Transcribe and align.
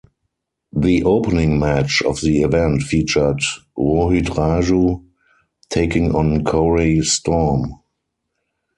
The 0.75 1.03
opening 1.03 1.59
match 1.59 2.01
of 2.01 2.21
the 2.21 2.41
event 2.41 2.81
featured 2.81 3.41
Rohit 3.77 4.29
Raju 4.29 5.05
taking 5.69 6.15
on 6.15 6.43
Corey 6.43 7.01
Storm. 7.03 7.79